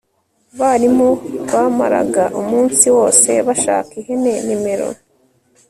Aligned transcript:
barimu 0.59 1.09
bamaraga 1.53 2.23
umunsi 2.41 2.85
wose 2.97 3.29
bashaka 3.47 3.91
ihene 4.01 4.33
nimero 4.47 4.87